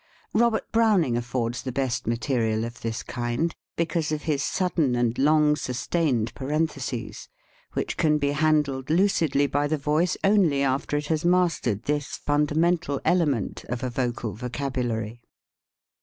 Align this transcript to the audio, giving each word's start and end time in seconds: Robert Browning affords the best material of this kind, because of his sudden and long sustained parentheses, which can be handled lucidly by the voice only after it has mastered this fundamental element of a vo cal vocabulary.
Robert 0.33 0.63
Browning 0.71 1.15
affords 1.15 1.61
the 1.61 1.71
best 1.71 2.07
material 2.07 2.65
of 2.65 2.81
this 2.81 3.03
kind, 3.03 3.53
because 3.75 4.11
of 4.11 4.23
his 4.23 4.43
sudden 4.43 4.95
and 4.95 5.15
long 5.19 5.55
sustained 5.55 6.33
parentheses, 6.33 7.29
which 7.73 7.97
can 7.97 8.17
be 8.17 8.31
handled 8.31 8.89
lucidly 8.89 9.45
by 9.45 9.67
the 9.67 9.77
voice 9.77 10.17
only 10.23 10.63
after 10.63 10.97
it 10.97 11.05
has 11.05 11.23
mastered 11.23 11.83
this 11.83 12.17
fundamental 12.17 12.99
element 13.05 13.63
of 13.65 13.83
a 13.83 13.91
vo 13.91 14.11
cal 14.11 14.31
vocabulary. 14.33 15.21